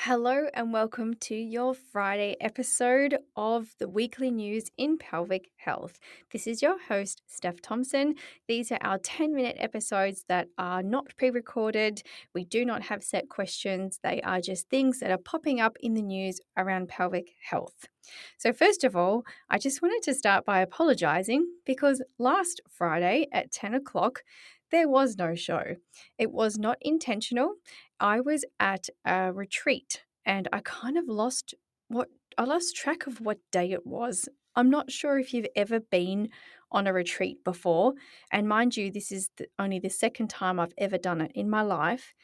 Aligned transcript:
Hello 0.00 0.46
and 0.54 0.72
welcome 0.72 1.14
to 1.14 1.34
your 1.34 1.74
Friday 1.74 2.36
episode 2.40 3.18
of 3.34 3.74
the 3.80 3.88
weekly 3.88 4.30
news 4.30 4.70
in 4.76 4.98
pelvic 4.98 5.50
health. 5.56 5.98
This 6.30 6.46
is 6.46 6.62
your 6.62 6.78
host, 6.78 7.22
Steph 7.26 7.60
Thompson. 7.60 8.14
These 8.46 8.70
are 8.70 8.78
our 8.82 8.98
10 8.98 9.34
minute 9.34 9.56
episodes 9.58 10.24
that 10.28 10.48
are 10.58 10.82
not 10.82 11.16
pre 11.16 11.30
recorded. 11.30 12.02
We 12.34 12.44
do 12.44 12.64
not 12.64 12.82
have 12.82 13.02
set 13.02 13.28
questions, 13.28 13.98
they 14.04 14.20
are 14.20 14.40
just 14.40 14.68
things 14.68 15.00
that 15.00 15.10
are 15.10 15.18
popping 15.18 15.60
up 15.60 15.76
in 15.80 15.94
the 15.94 16.02
news 16.02 16.40
around 16.56 16.88
pelvic 16.88 17.30
health. 17.42 17.88
So, 18.36 18.52
first 18.52 18.84
of 18.84 18.94
all, 18.94 19.24
I 19.50 19.58
just 19.58 19.82
wanted 19.82 20.02
to 20.04 20.14
start 20.14 20.44
by 20.44 20.60
apologizing 20.60 21.46
because 21.64 22.00
last 22.18 22.60
Friday 22.70 23.26
at 23.32 23.50
10 23.50 23.74
o'clock, 23.74 24.22
there 24.70 24.88
was 24.88 25.16
no 25.16 25.34
show. 25.34 25.76
It 26.18 26.32
was 26.32 26.58
not 26.58 26.78
intentional. 26.80 27.54
I 28.00 28.20
was 28.20 28.44
at 28.60 28.88
a 29.04 29.32
retreat 29.32 30.02
and 30.24 30.48
I 30.52 30.60
kind 30.60 30.96
of 30.96 31.08
lost 31.08 31.54
what 31.88 32.08
I 32.36 32.44
lost 32.44 32.76
track 32.76 33.06
of 33.06 33.20
what 33.20 33.38
day 33.50 33.72
it 33.72 33.86
was. 33.86 34.28
I'm 34.54 34.70
not 34.70 34.90
sure 34.90 35.18
if 35.18 35.32
you've 35.32 35.46
ever 35.54 35.80
been 35.80 36.28
on 36.72 36.86
a 36.86 36.92
retreat 36.92 37.44
before. 37.44 37.94
And 38.30 38.48
mind 38.48 38.76
you, 38.76 38.90
this 38.90 39.12
is 39.12 39.30
the, 39.36 39.46
only 39.58 39.78
the 39.78 39.90
second 39.90 40.28
time 40.28 40.58
I've 40.58 40.74
ever 40.78 40.98
done 40.98 41.20
it 41.20 41.32
in 41.34 41.48
my 41.48 41.62
life 41.62 42.14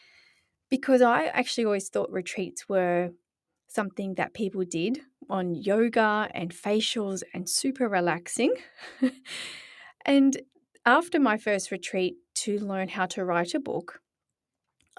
because 0.68 1.02
I 1.02 1.26
actually 1.26 1.66
always 1.66 1.88
thought 1.88 2.10
retreats 2.10 2.68
were 2.68 3.10
something 3.68 4.14
that 4.14 4.34
people 4.34 4.64
did 4.64 5.00
on 5.30 5.54
yoga 5.54 6.28
and 6.34 6.52
facials 6.52 7.22
and 7.32 7.48
super 7.48 7.88
relaxing. 7.88 8.54
and 10.04 10.40
after 10.84 11.20
my 11.20 11.36
first 11.38 11.70
retreat 11.70 12.16
to 12.34 12.58
learn 12.58 12.88
how 12.88 13.06
to 13.06 13.24
write 13.24 13.54
a 13.54 13.60
book, 13.60 14.00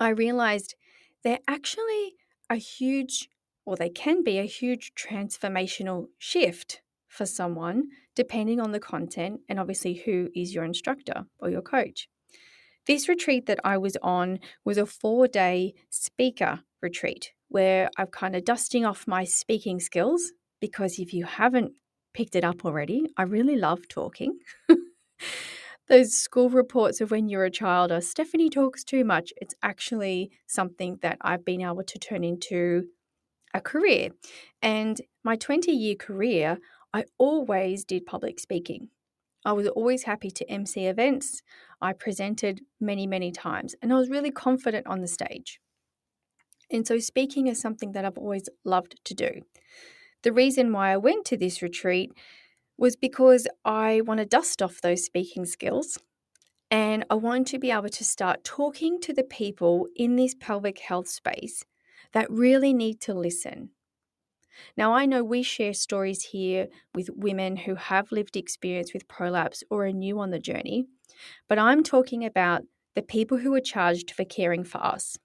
I 0.03 0.09
realized 0.09 0.75
they're 1.23 1.39
actually 1.47 2.15
a 2.49 2.55
huge, 2.55 3.29
or 3.65 3.75
they 3.75 3.89
can 3.89 4.23
be 4.23 4.37
a 4.37 4.43
huge 4.45 4.93
transformational 4.95 6.07
shift 6.17 6.81
for 7.07 7.25
someone, 7.25 7.89
depending 8.15 8.59
on 8.59 8.71
the 8.71 8.79
content 8.79 9.41
and 9.47 9.59
obviously 9.59 9.93
who 9.93 10.29
is 10.35 10.53
your 10.53 10.65
instructor 10.65 11.25
or 11.39 11.49
your 11.49 11.61
coach. 11.61 12.09
This 12.85 13.07
retreat 13.07 13.45
that 13.45 13.59
I 13.63 13.77
was 13.77 13.95
on 14.01 14.39
was 14.65 14.77
a 14.77 14.85
four 14.85 15.27
day 15.27 15.73
speaker 15.89 16.61
retreat 16.81 17.31
where 17.47 17.89
I'm 17.97 18.07
kind 18.07 18.35
of 18.35 18.43
dusting 18.43 18.85
off 18.85 19.07
my 19.07 19.23
speaking 19.23 19.79
skills 19.79 20.33
because 20.59 20.99
if 20.99 21.13
you 21.13 21.23
haven't 21.23 21.73
picked 22.13 22.35
it 22.35 22.43
up 22.43 22.65
already, 22.65 23.05
I 23.15 23.23
really 23.23 23.55
love 23.55 23.87
talking. 23.87 24.39
those 25.89 26.13
school 26.13 26.49
reports 26.49 27.01
of 27.01 27.11
when 27.11 27.27
you're 27.27 27.45
a 27.45 27.51
child 27.51 27.91
are 27.91 28.01
Stephanie 28.01 28.49
talks 28.49 28.83
too 28.83 29.03
much. 29.03 29.33
It's 29.37 29.55
actually 29.61 30.31
something 30.47 30.99
that 31.01 31.17
I've 31.21 31.43
been 31.43 31.61
able 31.61 31.83
to 31.83 31.99
turn 31.99 32.23
into 32.23 32.85
a 33.53 33.61
career. 33.61 34.09
And 34.61 35.01
my 35.23 35.35
20 35.35 35.71
year 35.71 35.95
career, 35.95 36.57
I 36.93 37.05
always 37.17 37.83
did 37.83 38.05
public 38.05 38.39
speaking. 38.39 38.89
I 39.45 39.51
was 39.51 39.67
always 39.67 40.03
happy 40.03 40.31
to 40.31 40.49
MC 40.49 40.85
events. 40.85 41.41
I 41.81 41.91
presented 41.93 42.61
many, 42.79 43.05
many 43.05 43.31
times, 43.31 43.75
and 43.81 43.91
I 43.91 43.97
was 43.97 44.09
really 44.09 44.31
confident 44.31 44.87
on 44.87 45.01
the 45.01 45.07
stage. 45.07 45.59
And 46.71 46.87
so, 46.87 46.97
speaking 46.99 47.47
is 47.47 47.59
something 47.59 47.91
that 47.91 48.05
I've 48.05 48.17
always 48.17 48.47
loved 48.63 49.01
to 49.03 49.13
do. 49.13 49.41
The 50.23 50.31
reason 50.31 50.71
why 50.71 50.93
I 50.93 50.97
went 50.97 51.25
to 51.25 51.37
this 51.37 51.61
retreat 51.61 52.13
was 52.83 52.97
because 52.97 53.47
I 53.63 54.01
want 54.01 54.17
to 54.17 54.25
dust 54.25 54.61
off 54.61 54.81
those 54.81 55.05
speaking 55.05 55.45
skills 55.45 55.97
and 56.69 57.05
I 57.09 57.15
want 57.15 57.47
to 57.47 57.57
be 57.57 57.71
able 57.71 57.87
to 57.87 58.03
start 58.03 58.43
talking 58.43 58.99
to 59.03 59.13
the 59.13 59.23
people 59.23 59.87
in 59.95 60.17
this 60.17 60.35
pelvic 60.37 60.79
health 60.79 61.07
space 61.07 61.63
that 62.11 62.29
really 62.29 62.73
need 62.73 62.99
to 63.03 63.13
listen. 63.13 63.69
Now, 64.75 64.93
I 64.93 65.05
know 65.05 65.23
we 65.23 65.43
share 65.43 65.73
stories 65.73 66.23
here 66.33 66.67
with 66.93 67.09
women 67.15 67.55
who 67.55 67.75
have 67.75 68.11
lived 68.11 68.35
experience 68.35 68.93
with 68.93 69.07
prolapse 69.07 69.63
or 69.69 69.85
are 69.85 69.93
new 69.93 70.19
on 70.19 70.31
the 70.31 70.37
journey, 70.37 70.83
but 71.47 71.57
I'm 71.57 71.83
talking 71.83 72.25
about 72.25 72.63
the 72.95 73.01
people 73.01 73.37
who 73.37 73.55
are 73.55 73.61
charged 73.61 74.11
for 74.11 74.25
caring 74.25 74.65
for 74.65 74.83
us. 74.83 75.17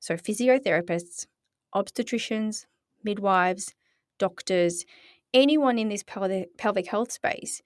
So, 0.00 0.16
physiotherapists, 0.16 1.26
obstetricians, 1.76 2.66
midwives, 3.04 3.72
doctors, 4.18 4.84
anyone 5.34 5.78
in 5.78 5.88
this 5.90 6.04
pelvic 6.04 6.86
health 6.86 7.12
space. 7.12 7.60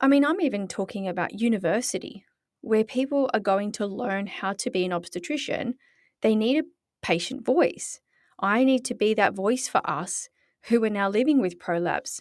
I 0.00 0.06
mean, 0.06 0.24
I'm 0.24 0.40
even 0.40 0.68
talking 0.68 1.08
about 1.08 1.40
university, 1.40 2.24
where 2.60 2.84
people 2.84 3.30
are 3.32 3.40
going 3.40 3.72
to 3.72 3.86
learn 3.86 4.26
how 4.26 4.52
to 4.52 4.70
be 4.70 4.84
an 4.84 4.92
obstetrician. 4.92 5.74
They 6.20 6.36
need 6.36 6.58
a 6.58 6.68
patient 7.02 7.44
voice. 7.44 8.00
I 8.38 8.62
need 8.62 8.84
to 8.84 8.94
be 8.94 9.14
that 9.14 9.34
voice 9.34 9.66
for 9.66 9.80
us 9.88 10.28
who 10.64 10.84
are 10.84 10.90
now 10.90 11.08
living 11.08 11.40
with 11.40 11.58
prolapse 11.58 12.20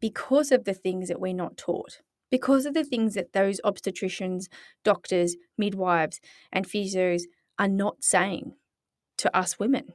because 0.00 0.50
of 0.50 0.64
the 0.64 0.74
things 0.74 1.08
that 1.08 1.20
we're 1.20 1.32
not 1.32 1.56
taught, 1.56 2.00
because 2.30 2.66
of 2.66 2.74
the 2.74 2.84
things 2.84 3.14
that 3.14 3.32
those 3.32 3.60
obstetricians, 3.64 4.48
doctors, 4.82 5.36
midwives, 5.56 6.20
and 6.52 6.66
physios 6.66 7.22
are 7.58 7.68
not 7.68 8.02
saying 8.02 8.54
to 9.18 9.34
us 9.36 9.58
women. 9.58 9.92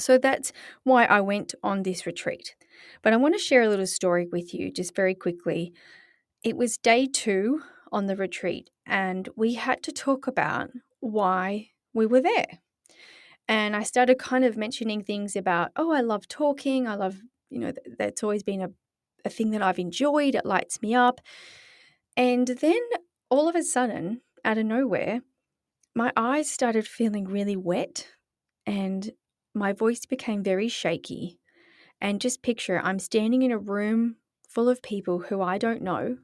So 0.00 0.18
that's 0.18 0.52
why 0.84 1.04
I 1.04 1.20
went 1.20 1.54
on 1.62 1.82
this 1.82 2.06
retreat. 2.06 2.56
But 3.02 3.12
I 3.12 3.16
want 3.16 3.34
to 3.34 3.38
share 3.38 3.62
a 3.62 3.68
little 3.68 3.86
story 3.86 4.26
with 4.30 4.54
you 4.54 4.72
just 4.72 4.94
very 4.94 5.14
quickly. 5.14 5.72
It 6.42 6.56
was 6.56 6.78
day 6.78 7.06
two 7.06 7.62
on 7.92 8.06
the 8.06 8.16
retreat, 8.16 8.70
and 8.86 9.28
we 9.36 9.54
had 9.54 9.82
to 9.84 9.92
talk 9.92 10.26
about 10.26 10.70
why 11.00 11.70
we 11.92 12.06
were 12.06 12.20
there. 12.20 12.46
And 13.48 13.74
I 13.74 13.82
started 13.82 14.18
kind 14.18 14.44
of 14.44 14.56
mentioning 14.56 15.02
things 15.02 15.34
about, 15.34 15.72
oh, 15.76 15.92
I 15.92 16.00
love 16.00 16.28
talking. 16.28 16.86
I 16.86 16.94
love, 16.94 17.16
you 17.50 17.58
know, 17.58 17.72
that's 17.98 18.22
always 18.22 18.44
been 18.44 18.62
a, 18.62 18.70
a 19.24 19.30
thing 19.30 19.50
that 19.50 19.62
I've 19.62 19.78
enjoyed. 19.78 20.36
It 20.36 20.46
lights 20.46 20.80
me 20.80 20.94
up. 20.94 21.20
And 22.16 22.46
then 22.46 22.80
all 23.28 23.48
of 23.48 23.56
a 23.56 23.62
sudden, 23.62 24.20
out 24.44 24.58
of 24.58 24.66
nowhere, 24.66 25.22
my 25.94 26.12
eyes 26.16 26.48
started 26.48 26.86
feeling 26.86 27.24
really 27.24 27.56
wet 27.56 28.06
and 28.66 29.10
my 29.54 29.72
voice 29.72 30.06
became 30.06 30.42
very 30.42 30.68
shaky. 30.68 31.38
And 32.00 32.20
just 32.20 32.42
picture 32.42 32.80
I'm 32.82 32.98
standing 32.98 33.42
in 33.42 33.52
a 33.52 33.58
room 33.58 34.16
full 34.48 34.68
of 34.68 34.82
people 34.82 35.18
who 35.20 35.42
I 35.42 35.58
don't 35.58 35.82
know. 35.82 36.16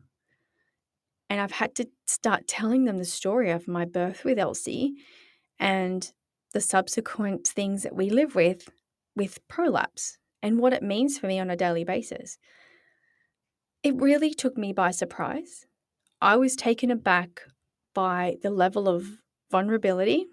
And 1.28 1.40
I've 1.40 1.52
had 1.52 1.74
to 1.76 1.88
start 2.06 2.46
telling 2.46 2.84
them 2.84 2.98
the 2.98 3.04
story 3.04 3.50
of 3.50 3.68
my 3.68 3.84
birth 3.84 4.24
with 4.24 4.38
Elsie 4.38 4.94
and 5.58 6.10
the 6.52 6.60
subsequent 6.60 7.46
things 7.46 7.82
that 7.82 7.94
we 7.94 8.10
live 8.10 8.34
with 8.34 8.68
with 9.14 9.46
prolapse 9.48 10.18
and 10.42 10.58
what 10.58 10.72
it 10.72 10.82
means 10.82 11.18
for 11.18 11.26
me 11.26 11.38
on 11.38 11.50
a 11.50 11.56
daily 11.56 11.84
basis. 11.84 12.38
It 13.82 13.96
really 13.96 14.34
took 14.34 14.56
me 14.56 14.72
by 14.72 14.90
surprise. 14.90 15.66
I 16.20 16.36
was 16.36 16.54
taken 16.54 16.90
aback 16.90 17.42
by 17.94 18.36
the 18.42 18.50
level 18.50 18.88
of 18.88 19.18
vulnerability 19.50 20.26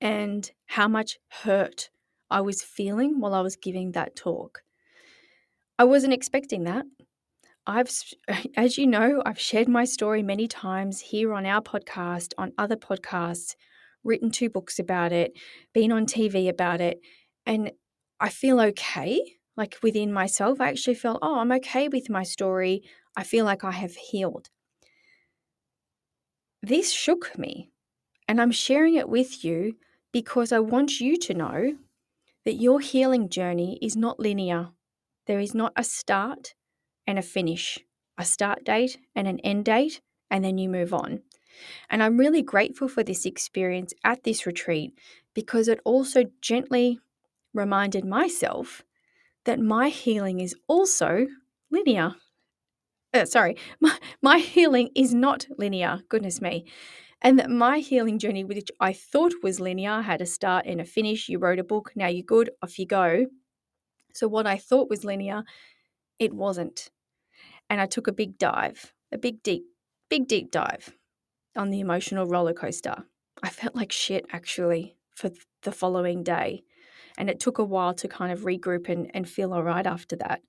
and 0.00 0.50
how 0.66 0.88
much 0.88 1.18
hurt 1.28 1.90
I 2.30 2.40
was 2.40 2.62
feeling 2.62 3.20
while 3.20 3.34
I 3.34 3.40
was 3.40 3.56
giving 3.56 3.92
that 3.92 4.16
talk. 4.16 4.62
I 5.78 5.84
wasn't 5.84 6.12
expecting 6.12 6.64
that. 6.64 6.86
I've, 7.66 7.90
as 8.56 8.78
you 8.78 8.86
know, 8.86 9.22
I've 9.24 9.40
shared 9.40 9.68
my 9.68 9.84
story 9.84 10.22
many 10.22 10.48
times 10.48 11.00
here 11.00 11.32
on 11.32 11.46
our 11.46 11.60
podcast, 11.60 12.32
on 12.38 12.52
other 12.58 12.76
podcasts, 12.76 13.54
written 14.04 14.30
two 14.30 14.48
books 14.48 14.78
about 14.78 15.12
it, 15.12 15.32
been 15.74 15.92
on 15.92 16.06
TV 16.06 16.48
about 16.48 16.80
it, 16.80 17.00
and 17.44 17.72
I 18.20 18.28
feel 18.28 18.60
okay. 18.60 19.20
Like 19.56 19.76
within 19.82 20.12
myself, 20.12 20.60
I 20.60 20.68
actually 20.68 20.94
felt, 20.94 21.18
oh, 21.22 21.38
I'm 21.38 21.52
okay 21.52 21.88
with 21.88 22.10
my 22.10 22.22
story. 22.22 22.82
I 23.16 23.24
feel 23.24 23.46
like 23.46 23.64
I 23.64 23.72
have 23.72 23.94
healed. 23.94 24.50
This 26.62 26.92
shook 26.92 27.38
me, 27.38 27.70
and 28.28 28.40
I'm 28.40 28.50
sharing 28.50 28.96
it 28.96 29.08
with 29.08 29.44
you 29.44 29.76
because 30.16 30.50
I 30.50 30.60
want 30.60 30.98
you 30.98 31.18
to 31.18 31.34
know 31.34 31.76
that 32.46 32.54
your 32.54 32.80
healing 32.80 33.28
journey 33.28 33.78
is 33.82 33.96
not 33.96 34.18
linear. 34.18 34.70
There 35.26 35.38
is 35.40 35.54
not 35.54 35.74
a 35.76 35.84
start 35.84 36.54
and 37.06 37.18
a 37.18 37.22
finish, 37.22 37.78
a 38.16 38.24
start 38.24 38.64
date 38.64 38.96
and 39.14 39.28
an 39.28 39.38
end 39.40 39.66
date, 39.66 40.00
and 40.30 40.42
then 40.42 40.56
you 40.56 40.70
move 40.70 40.94
on. 40.94 41.20
And 41.90 42.02
I'm 42.02 42.16
really 42.16 42.40
grateful 42.40 42.88
for 42.88 43.02
this 43.02 43.26
experience 43.26 43.92
at 44.04 44.24
this 44.24 44.46
retreat 44.46 44.98
because 45.34 45.68
it 45.68 45.80
also 45.84 46.24
gently 46.40 46.98
reminded 47.52 48.06
myself 48.06 48.84
that 49.44 49.60
my 49.60 49.90
healing 49.90 50.40
is 50.40 50.56
also 50.66 51.26
linear. 51.70 52.14
Uh, 53.12 53.26
sorry, 53.26 53.58
my, 53.80 53.98
my 54.22 54.38
healing 54.38 54.88
is 54.94 55.12
not 55.12 55.46
linear, 55.58 56.00
goodness 56.08 56.40
me. 56.40 56.64
And 57.22 57.38
that 57.38 57.50
my 57.50 57.78
healing 57.78 58.18
journey, 58.18 58.44
which 58.44 58.70
I 58.78 58.92
thought 58.92 59.32
was 59.42 59.58
linear, 59.58 60.02
had 60.02 60.20
a 60.20 60.26
start 60.26 60.66
and 60.66 60.80
a 60.80 60.84
finish. 60.84 61.28
You 61.28 61.38
wrote 61.38 61.58
a 61.58 61.64
book, 61.64 61.92
now 61.96 62.08
you're 62.08 62.22
good, 62.22 62.50
off 62.62 62.78
you 62.78 62.86
go. 62.86 63.26
So, 64.14 64.28
what 64.28 64.46
I 64.46 64.58
thought 64.58 64.90
was 64.90 65.04
linear, 65.04 65.44
it 66.18 66.32
wasn't. 66.32 66.90
And 67.68 67.80
I 67.80 67.86
took 67.86 68.06
a 68.06 68.12
big 68.12 68.38
dive, 68.38 68.92
a 69.12 69.18
big, 69.18 69.42
deep, 69.42 69.64
big, 70.08 70.28
deep 70.28 70.50
dive 70.50 70.96
on 71.56 71.70
the 71.70 71.80
emotional 71.80 72.26
roller 72.26 72.54
coaster. 72.54 73.04
I 73.42 73.48
felt 73.48 73.74
like 73.74 73.92
shit 73.92 74.26
actually 74.30 74.96
for 75.14 75.30
the 75.62 75.72
following 75.72 76.22
day. 76.22 76.62
And 77.18 77.30
it 77.30 77.40
took 77.40 77.58
a 77.58 77.64
while 77.64 77.94
to 77.94 78.08
kind 78.08 78.30
of 78.30 78.40
regroup 78.40 78.88
and, 78.88 79.10
and 79.14 79.28
feel 79.28 79.52
all 79.52 79.62
right 79.62 79.86
after 79.86 80.16
that. 80.16 80.42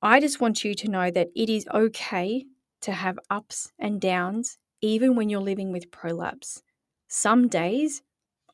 I 0.00 0.20
just 0.20 0.40
want 0.40 0.64
you 0.64 0.74
to 0.74 0.88
know 0.88 1.10
that 1.10 1.28
it 1.34 1.48
is 1.48 1.66
okay 1.72 2.44
to 2.82 2.92
have 2.92 3.18
ups 3.30 3.72
and 3.78 4.00
downs, 4.00 4.58
even 4.84 5.16
when 5.16 5.30
you're 5.30 5.40
living 5.40 5.72
with 5.72 5.90
prolapse. 5.90 6.62
Some 7.08 7.48
days 7.48 8.02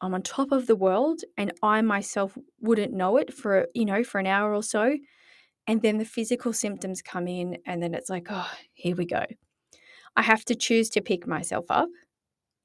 I'm 0.00 0.14
on 0.14 0.22
top 0.22 0.52
of 0.52 0.68
the 0.68 0.76
world 0.76 1.22
and 1.36 1.52
I 1.60 1.82
myself 1.82 2.38
wouldn't 2.60 2.92
know 2.92 3.16
it 3.16 3.34
for, 3.34 3.66
you 3.74 3.84
know, 3.84 4.04
for 4.04 4.20
an 4.20 4.28
hour 4.28 4.54
or 4.54 4.62
so. 4.62 4.96
And 5.66 5.82
then 5.82 5.98
the 5.98 6.04
physical 6.04 6.52
symptoms 6.52 7.02
come 7.02 7.26
in, 7.28 7.58
and 7.66 7.82
then 7.82 7.94
it's 7.94 8.08
like, 8.08 8.28
oh, 8.30 8.50
here 8.72 8.96
we 8.96 9.06
go. 9.06 9.24
I 10.16 10.22
have 10.22 10.44
to 10.46 10.54
choose 10.54 10.88
to 10.90 11.00
pick 11.00 11.26
myself 11.26 11.66
up. 11.68 11.88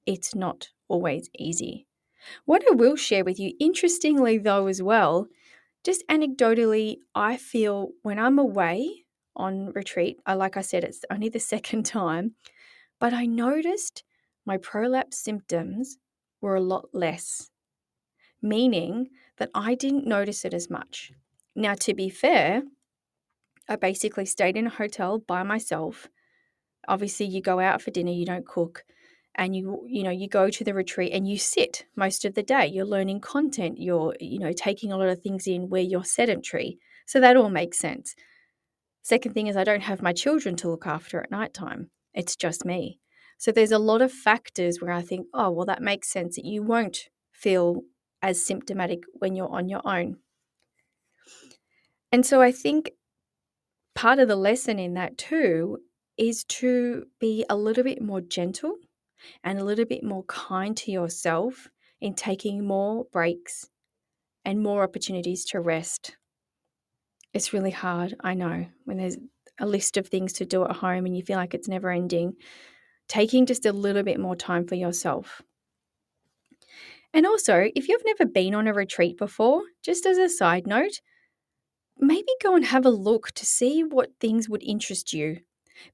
It's 0.05 0.33
not 0.33 0.69
always 0.87 1.29
easy. 1.37 1.87
What 2.45 2.63
I 2.71 2.73
will 2.73 2.95
share 2.95 3.23
with 3.23 3.39
you, 3.39 3.53
interestingly, 3.59 4.37
though, 4.37 4.67
as 4.67 4.81
well, 4.81 5.27
just 5.83 6.07
anecdotally, 6.07 6.97
I 7.13 7.37
feel 7.37 7.89
when 8.01 8.17
I'm 8.17 8.39
away 8.39 9.05
on 9.35 9.71
retreat, 9.73 10.19
I, 10.25 10.33
like 10.35 10.55
I 10.55 10.61
said, 10.61 10.83
it's 10.83 11.01
only 11.11 11.29
the 11.29 11.39
second 11.53 11.85
time, 11.85 12.35
but 12.99 13.13
I 13.13 13.25
noticed 13.25 14.03
my 14.45 14.57
prolapse 14.57 15.17
symptoms 15.17 15.97
were 16.41 16.55
a 16.55 16.61
lot 16.61 16.89
less, 16.93 17.49
meaning 18.41 19.09
that 19.37 19.49
I 19.53 19.75
didn't 19.75 20.07
notice 20.07 20.45
it 20.45 20.53
as 20.53 20.69
much. 20.69 21.11
Now, 21.55 21.73
to 21.75 21.93
be 21.93 22.09
fair, 22.09 22.63
I 23.67 23.75
basically 23.75 24.25
stayed 24.25 24.57
in 24.57 24.67
a 24.67 24.71
hotel 24.71 25.17
by 25.19 25.43
myself. 25.43 26.07
Obviously, 26.87 27.25
you 27.25 27.41
go 27.41 27.59
out 27.59 27.81
for 27.81 27.91
dinner, 27.91 28.11
you 28.11 28.25
don't 28.25 28.45
cook, 28.45 28.85
and 29.35 29.55
you 29.55 29.85
you 29.87 30.03
know 30.03 30.11
you 30.11 30.27
go 30.27 30.49
to 30.49 30.63
the 30.63 30.73
retreat 30.73 31.11
and 31.13 31.27
you 31.27 31.37
sit 31.37 31.85
most 31.95 32.25
of 32.25 32.35
the 32.35 32.43
day. 32.43 32.67
You're 32.67 32.85
learning 32.85 33.21
content. 33.21 33.79
You're 33.79 34.15
you 34.19 34.39
know 34.39 34.53
taking 34.53 34.91
a 34.91 34.97
lot 34.97 35.09
of 35.09 35.21
things 35.21 35.47
in 35.47 35.69
where 35.69 35.81
you're 35.81 36.05
sedentary. 36.05 36.77
So 37.05 37.19
that 37.19 37.37
all 37.37 37.49
makes 37.49 37.79
sense. 37.79 38.15
Second 39.01 39.33
thing 39.33 39.47
is 39.47 39.57
I 39.57 39.63
don't 39.63 39.81
have 39.81 40.01
my 40.01 40.13
children 40.13 40.55
to 40.57 40.69
look 40.69 40.87
after 40.87 41.19
at 41.21 41.31
night 41.31 41.53
time. 41.53 41.89
It's 42.15 42.35
just 42.35 42.65
me. 42.65 42.99
So 43.37 43.51
there's 43.51 43.71
a 43.71 43.77
lot 43.77 44.01
of 44.01 44.11
factors 44.11 44.81
where 44.81 44.91
I 44.91 45.01
think, 45.01 45.27
oh, 45.33 45.51
well, 45.51 45.65
that 45.65 45.81
makes 45.81 46.09
sense 46.09 46.37
that 46.37 46.45
you 46.45 46.63
won't 46.63 47.09
feel 47.31 47.81
as 48.21 48.43
symptomatic 48.43 49.03
when 49.13 49.35
you're 49.35 49.51
on 49.51 49.69
your 49.69 49.85
own. 49.85 50.17
And 52.11 52.25
so 52.25 52.41
I 52.41 52.51
think 52.51 52.91
part 53.93 54.19
of 54.19 54.27
the 54.27 54.35
lesson 54.35 54.79
in 54.79 54.93
that 54.93 55.17
too 55.17 55.79
is 56.17 56.45
to 56.45 57.05
be 57.19 57.45
a 57.49 57.55
little 57.57 57.83
bit 57.83 58.01
more 58.01 58.21
gentle 58.21 58.77
and 59.43 59.59
a 59.59 59.65
little 59.65 59.85
bit 59.85 60.03
more 60.03 60.23
kind 60.23 60.77
to 60.77 60.91
yourself 60.91 61.67
in 61.99 62.13
taking 62.13 62.65
more 62.65 63.05
breaks 63.11 63.67
and 64.45 64.61
more 64.61 64.83
opportunities 64.83 65.43
to 65.45 65.59
rest. 65.59 66.15
It's 67.33 67.51
really 67.51 67.71
hard, 67.71 68.15
I 68.21 68.33
know, 68.33 68.67
when 68.85 68.97
there's 68.97 69.17
a 69.59 69.65
list 69.65 69.97
of 69.97 70.07
things 70.07 70.33
to 70.33 70.45
do 70.45 70.63
at 70.65 70.75
home 70.75 71.05
and 71.05 71.15
you 71.15 71.23
feel 71.23 71.37
like 71.37 71.53
it's 71.53 71.67
never 71.67 71.89
ending. 71.89 72.33
Taking 73.07 73.45
just 73.45 73.65
a 73.65 73.71
little 73.71 74.03
bit 74.03 74.19
more 74.19 74.35
time 74.35 74.67
for 74.67 74.75
yourself. 74.75 75.41
And 77.13 77.25
also, 77.25 77.69
if 77.75 77.87
you've 77.87 78.05
never 78.05 78.25
been 78.25 78.53
on 78.55 78.67
a 78.67 78.73
retreat 78.73 79.17
before, 79.17 79.61
just 79.83 80.05
as 80.05 80.17
a 80.17 80.27
side 80.27 80.67
note, 80.67 80.99
maybe 81.97 82.27
go 82.43 82.55
and 82.55 82.65
have 82.65 82.85
a 82.85 82.89
look 82.89 83.31
to 83.33 83.45
see 83.45 83.83
what 83.83 84.09
things 84.19 84.49
would 84.49 84.63
interest 84.63 85.13
you. 85.13 85.37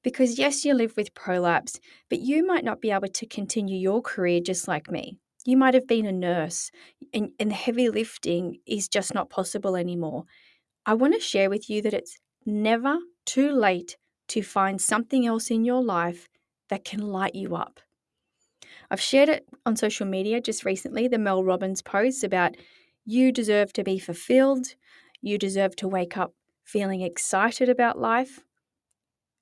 Because, 0.02 0.38
yes, 0.38 0.64
you 0.64 0.74
live 0.74 0.94
with 0.96 1.14
prolapse, 1.14 1.78
but 2.08 2.20
you 2.20 2.46
might 2.46 2.64
not 2.64 2.80
be 2.80 2.90
able 2.90 3.08
to 3.08 3.26
continue 3.26 3.76
your 3.76 4.02
career 4.02 4.40
just 4.40 4.66
like 4.66 4.90
me. 4.90 5.18
You 5.44 5.56
might 5.56 5.74
have 5.74 5.88
been 5.88 6.06
a 6.06 6.12
nurse, 6.12 6.70
and, 7.12 7.30
and 7.38 7.52
heavy 7.52 7.88
lifting 7.88 8.58
is 8.66 8.88
just 8.88 9.12
not 9.12 9.30
possible 9.30 9.76
anymore. 9.76 10.24
I 10.86 10.94
want 10.94 11.14
to 11.14 11.20
share 11.20 11.50
with 11.50 11.68
you 11.68 11.82
that 11.82 11.94
it's 11.94 12.18
never 12.46 12.98
too 13.24 13.52
late 13.52 13.96
to 14.28 14.42
find 14.42 14.80
something 14.80 15.26
else 15.26 15.50
in 15.50 15.64
your 15.64 15.82
life 15.82 16.28
that 16.68 16.84
can 16.84 17.00
light 17.00 17.34
you 17.34 17.54
up. 17.56 17.80
I've 18.90 19.00
shared 19.00 19.28
it 19.28 19.46
on 19.66 19.76
social 19.76 20.06
media 20.06 20.40
just 20.40 20.64
recently, 20.64 21.08
the 21.08 21.18
Mel 21.18 21.44
Robbins 21.44 21.82
post 21.82 22.24
about 22.24 22.56
you 23.04 23.32
deserve 23.32 23.72
to 23.74 23.84
be 23.84 23.98
fulfilled, 23.98 24.66
you 25.20 25.38
deserve 25.38 25.76
to 25.76 25.88
wake 25.88 26.16
up 26.16 26.34
feeling 26.64 27.00
excited 27.00 27.68
about 27.68 27.98
life. 27.98 28.40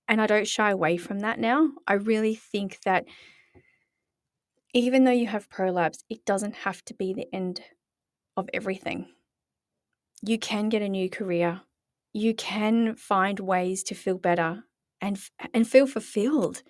And 0.08 0.20
I 0.20 0.26
don't 0.26 0.48
shy 0.48 0.70
away 0.70 0.96
from 0.96 1.20
that 1.20 1.38
now. 1.38 1.70
I 1.86 1.94
really 1.94 2.34
think 2.34 2.80
that 2.84 3.04
even 4.72 5.04
though 5.04 5.10
you 5.10 5.26
have 5.26 5.48
prolapse, 5.48 6.04
it 6.08 6.24
doesn't 6.24 6.54
have 6.54 6.84
to 6.86 6.94
be 6.94 7.12
the 7.12 7.26
end 7.32 7.60
of 8.36 8.48
everything. 8.54 9.06
You 10.22 10.38
can 10.38 10.68
get 10.68 10.82
a 10.82 10.88
new 10.88 11.08
career. 11.10 11.62
You 12.12 12.34
can 12.34 12.96
find 12.96 13.38
ways 13.38 13.82
to 13.84 13.94
feel 13.94 14.18
better 14.18 14.64
and 15.00 15.18
and 15.54 15.68
feel 15.68 15.86
fulfilled 15.86 16.62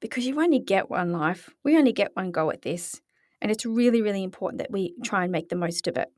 because 0.00 0.26
you 0.26 0.40
only 0.40 0.58
get 0.60 0.90
one 0.90 1.12
life. 1.12 1.50
We 1.64 1.76
only 1.76 1.92
get 1.92 2.14
one 2.14 2.30
go 2.30 2.50
at 2.50 2.62
this, 2.62 3.00
and 3.40 3.50
it's 3.50 3.66
really 3.66 4.02
really 4.02 4.22
important 4.22 4.58
that 4.58 4.70
we 4.70 4.94
try 5.02 5.24
and 5.24 5.32
make 5.32 5.48
the 5.48 5.56
most 5.56 5.86
of 5.86 5.96
it. 5.96 6.08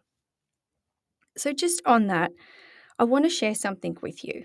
So, 1.37 1.53
just 1.53 1.81
on 1.87 2.09
that, 2.09 2.33
I 2.99 3.05
want 3.05 3.25
to 3.25 3.31
share 3.31 3.55
something 3.55 3.97
with 4.03 4.25
you. 4.25 4.45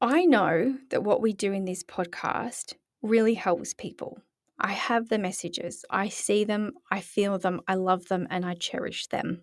I 0.00 0.24
know 0.24 0.78
that 0.90 1.04
what 1.04 1.22
we 1.22 1.32
do 1.32 1.52
in 1.52 1.64
this 1.64 1.84
podcast 1.84 2.74
really 3.02 3.34
helps 3.34 3.72
people. 3.72 4.20
I 4.58 4.72
have 4.72 5.08
the 5.08 5.18
messages, 5.18 5.84
I 5.90 6.08
see 6.08 6.42
them, 6.42 6.72
I 6.90 7.00
feel 7.00 7.38
them, 7.38 7.60
I 7.68 7.74
love 7.74 8.06
them, 8.06 8.26
and 8.30 8.44
I 8.44 8.54
cherish 8.54 9.06
them. 9.06 9.42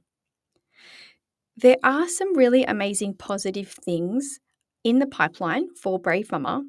There 1.62 1.78
are 1.84 2.08
some 2.08 2.38
really 2.38 2.64
amazing 2.64 3.16
positive 3.16 3.68
things 3.68 4.40
in 4.86 5.00
the 5.00 5.08
pipeline 5.08 5.76
for 5.76 6.00
Brave 6.00 6.30
Mumma, 6.30 6.64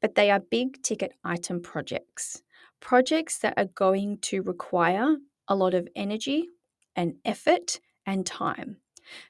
but 0.00 0.14
they 0.14 0.30
are 0.30 0.38
big 0.38 0.80
ticket 0.82 1.12
item 1.24 1.60
projects. 1.60 2.42
Projects 2.78 3.38
that 3.40 3.54
are 3.56 3.64
going 3.64 4.18
to 4.18 4.42
require 4.42 5.16
a 5.48 5.56
lot 5.56 5.74
of 5.74 5.88
energy, 5.96 6.46
and 6.94 7.14
effort 7.24 7.80
and 8.06 8.24
time. 8.24 8.76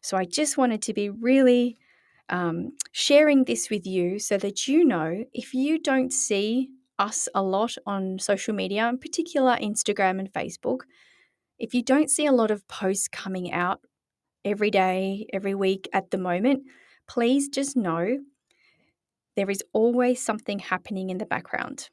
So 0.02 0.16
I 0.16 0.24
just 0.24 0.58
wanted 0.58 0.82
to 0.82 0.92
be 0.92 1.08
really 1.08 1.78
um, 2.28 2.72
sharing 2.92 3.44
this 3.44 3.70
with 3.70 3.86
you 3.86 4.18
so 4.18 4.36
that 4.38 4.68
you 4.68 4.84
know 4.84 5.24
if 5.32 5.54
you 5.54 5.78
don't 5.78 6.12
see 6.12 6.68
us 6.98 7.28
a 7.34 7.42
lot 7.42 7.76
on 7.86 8.18
social 8.18 8.54
media, 8.54 8.88
in 8.88 8.98
particular 8.98 9.56
Instagram 9.56 10.18
and 10.18 10.30
Facebook, 10.30 10.80
if 11.58 11.72
you 11.72 11.82
don't 11.82 12.10
see 12.10 12.26
a 12.26 12.32
lot 12.32 12.50
of 12.50 12.66
posts 12.68 13.08
coming 13.08 13.52
out 13.52 13.80
every 14.48 14.70
day, 14.70 15.26
every 15.32 15.54
week 15.54 15.88
at 15.92 16.10
the 16.10 16.18
moment, 16.18 16.62
please 17.06 17.48
just 17.48 17.76
know 17.76 18.18
there 19.36 19.50
is 19.50 19.62
always 19.72 20.22
something 20.22 20.58
happening 20.58 21.10
in 21.10 21.18
the 21.18 21.26
background. 21.26 21.90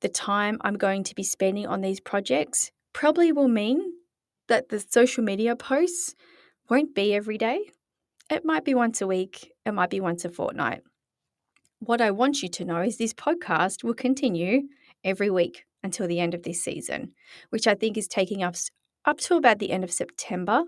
The 0.00 0.08
time 0.08 0.58
I'm 0.60 0.76
going 0.76 1.02
to 1.04 1.14
be 1.14 1.22
spending 1.22 1.66
on 1.66 1.80
these 1.80 2.00
projects 2.00 2.70
probably 2.92 3.32
will 3.32 3.48
mean 3.48 3.80
that 4.48 4.68
the 4.68 4.80
social 4.80 5.24
media 5.24 5.56
posts 5.56 6.14
won't 6.68 6.94
be 6.94 7.14
every 7.14 7.38
day. 7.38 7.60
It 8.30 8.44
might 8.44 8.64
be 8.64 8.74
once 8.74 9.00
a 9.00 9.06
week, 9.06 9.52
it 9.64 9.72
might 9.72 9.90
be 9.90 10.00
once 10.00 10.24
a 10.24 10.28
fortnight. 10.28 10.82
What 11.80 12.00
I 12.00 12.10
want 12.10 12.42
you 12.42 12.48
to 12.50 12.64
know 12.64 12.82
is 12.82 12.98
this 12.98 13.14
podcast 13.14 13.82
will 13.82 13.94
continue 13.94 14.62
every 15.02 15.30
week 15.30 15.64
until 15.82 16.06
the 16.06 16.20
end 16.20 16.34
of 16.34 16.42
this 16.42 16.62
season, 16.62 17.12
which 17.48 17.66
I 17.66 17.74
think 17.74 17.96
is 17.96 18.06
taking 18.06 18.42
us 18.42 18.70
up 19.06 19.18
to 19.20 19.36
about 19.36 19.58
the 19.58 19.70
end 19.70 19.84
of 19.84 19.90
September. 19.90 20.64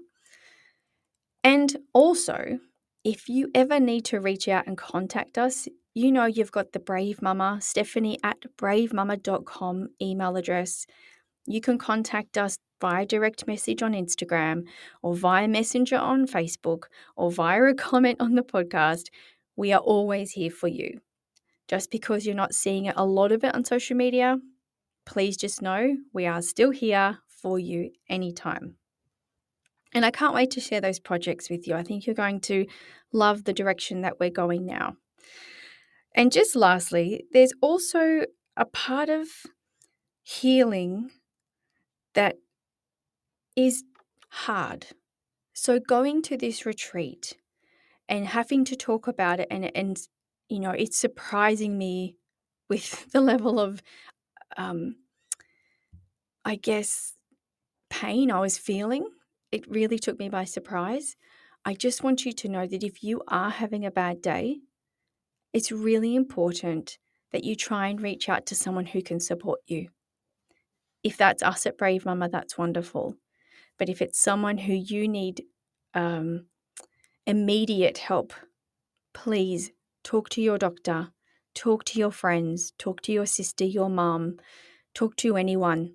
And 1.45 1.77
also, 1.93 2.61
if 3.05 3.29
you 3.29 3.51
ever 3.55 3.81
need 3.81 4.05
to 4.07 4.21
reach 4.21 4.47
out 4.49 4.67
and 4.67 4.79
contact 4.79 5.39
us, 5.39 5.69
you 5.95 6.13
know 6.13 6.25
you've 6.25 6.53
got 6.53 6.73
the 6.73 6.79
Brave 6.79 7.19
Mumma, 7.21 7.63
Stephanie 7.63 8.19
at 8.23 8.39
bravemumma.com 8.57 9.89
email 10.01 10.37
address. 10.37 10.87
You 11.47 11.61
can 11.61 11.79
contact 11.79 12.39
us 12.39 12.57
via 12.81 13.07
direct 13.07 13.47
message 13.47 13.83
on 13.83 13.93
Instagram 13.93 14.65
or 15.03 15.15
via 15.15 15.49
Messenger 15.49 15.99
on 15.99 16.27
Facebook 16.27 16.85
or 17.17 17.31
via 17.31 17.65
a 17.65 17.75
comment 17.89 18.21
on 18.21 18.35
the 18.35 18.43
podcast. 18.43 19.09
We 19.57 19.73
are 19.73 19.81
always 19.81 20.33
here 20.33 20.51
for 20.51 20.69
you. 20.69 21.01
Just 21.69 21.91
because 21.91 22.25
you're 22.25 22.35
not 22.35 22.55
seeing 22.55 22.89
a 22.89 23.05
lot 23.05 23.33
of 23.33 23.45
it 23.45 23.55
on 23.55 23.65
social 23.65 23.97
media, 23.97 24.39
please 25.07 25.37
just 25.37 25.63
know 25.63 25.97
we 26.13 26.27
are 26.27 26.43
still 26.43 26.71
here 26.71 27.19
for 27.29 27.59
you 27.59 27.91
anytime. 28.09 28.77
And 29.95 30.05
I 30.07 30.11
can't 30.11 30.35
wait 30.35 30.51
to 30.53 30.61
share 30.61 30.81
those 30.81 30.99
projects 30.99 31.51
with 31.51 31.67
you. 31.67 31.75
I 31.75 31.83
think 31.83 32.07
you're 32.07 32.15
going 32.15 32.41
to 32.43 32.67
love 33.13 33.45
the 33.45 33.53
direction 33.53 34.01
that 34.03 34.19
we're 34.19 34.31
going 34.31 34.65
now. 34.65 34.97
And 36.15 36.33
just 36.33 36.57
lastly, 36.57 37.25
there's 37.33 37.53
also 37.61 38.27
a 38.57 38.65
part 38.65 39.09
of 39.09 39.29
healing 40.23 41.11
that 42.15 42.37
is 43.57 43.85
hard. 44.29 44.87
So 45.53 45.79
going 45.79 46.23
to 46.23 46.37
this 46.37 46.65
retreat 46.65 47.37
and 48.09 48.27
having 48.27 48.65
to 48.67 48.77
talk 48.77 49.07
about 49.07 49.41
it 49.41 49.49
and 49.51 49.75
and 49.77 49.99
you 50.49 50.61
know 50.61 50.71
it's 50.71 50.99
surprising 50.99 51.79
me 51.79 52.17
with 52.69 53.11
the 53.13 53.21
level 53.21 53.61
of 53.61 53.83
um 54.57 54.97
I 56.45 56.57
guess 56.57 57.15
pain 57.91 58.31
I 58.31 58.41
was 58.41 58.59
feeling, 58.59 59.07
it 59.53 59.69
really 59.69 59.99
took 59.99 60.19
me 60.19 60.31
by 60.31 60.45
surprise. 60.45 61.15
I 61.65 61.75
just 61.75 62.03
want 62.03 62.25
you 62.25 62.33
to 62.33 62.49
know 62.49 62.67
that 62.67 62.83
if 62.83 63.05
you 63.05 63.23
are 63.29 63.51
having 63.51 63.85
a 63.85 63.91
bad 63.91 64.21
day, 64.23 64.61
it's 65.53 65.71
really 65.71 66.17
important 66.17 66.99
that 67.31 67.45
you 67.45 67.55
try 67.55 67.89
and 67.89 68.01
reach 68.01 68.29
out 68.29 68.47
to 68.47 68.55
someone 68.55 68.87
who 68.87 69.03
can 69.03 69.21
support 69.21 69.61
you. 69.67 69.89
If 71.05 71.17
that's 71.17 71.43
us 71.43 71.67
at 71.67 71.79
Brave 71.79 72.05
Mumma, 72.05 72.31
that's 72.31 72.59
wonderful. 72.59 73.17
But 73.79 73.89
if 73.89 74.01
it's 74.01 74.19
someone 74.19 74.59
who 74.59 74.73
you 74.73 75.07
need 75.07 75.45
um, 75.95 76.47
immediate 77.27 77.99
help, 77.99 78.33
please 79.13 79.71
talk 80.03 80.31
to 80.31 80.41
your 80.41 80.59
doctor, 80.59 81.13
talk 81.55 81.85
to 81.85 81.99
your 81.99 82.13
friends, 82.13 82.73
talk 82.79 83.03
to 83.03 83.13
your 83.13 83.27
sister, 83.27 83.65
your 83.65 83.91
mum, 83.91 84.37
talk 84.95 85.17
to 85.17 85.37
anyone. 85.37 85.95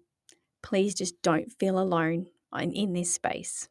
Please 0.62 0.94
just 0.94 1.22
don't 1.22 1.52
feel 1.60 1.80
alone 1.80 2.28
in 2.54 2.94
this 2.94 3.13
space. 3.13 3.70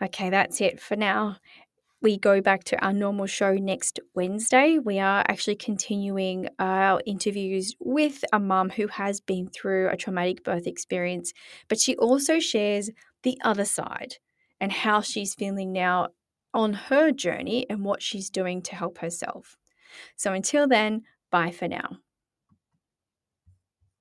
Okay, 0.00 0.30
that's 0.30 0.60
it 0.60 0.80
for 0.80 0.96
now. 0.96 1.36
We 2.00 2.18
go 2.18 2.40
back 2.40 2.64
to 2.64 2.84
our 2.84 2.92
normal 2.92 3.26
show 3.26 3.54
next 3.54 4.00
Wednesday. 4.14 4.78
We 4.78 4.98
are 4.98 5.24
actually 5.28 5.54
continuing 5.54 6.48
our 6.58 7.00
interviews 7.06 7.76
with 7.78 8.24
a 8.32 8.40
mum 8.40 8.70
who 8.70 8.88
has 8.88 9.20
been 9.20 9.48
through 9.48 9.88
a 9.88 9.96
traumatic 9.96 10.42
birth 10.42 10.66
experience, 10.66 11.32
but 11.68 11.78
she 11.78 11.94
also 11.96 12.40
shares 12.40 12.90
the 13.22 13.38
other 13.44 13.64
side 13.64 14.16
and 14.60 14.72
how 14.72 15.00
she's 15.00 15.34
feeling 15.34 15.72
now 15.72 16.08
on 16.52 16.72
her 16.72 17.12
journey 17.12 17.66
and 17.70 17.84
what 17.84 18.02
she's 18.02 18.30
doing 18.30 18.62
to 18.62 18.74
help 18.74 18.98
herself. 18.98 19.56
So 20.16 20.32
until 20.32 20.66
then, 20.66 21.02
bye 21.30 21.52
for 21.52 21.68
now. 21.68 21.98